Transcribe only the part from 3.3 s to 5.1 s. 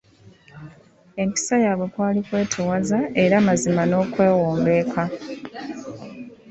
mazima n'okwewombeeka.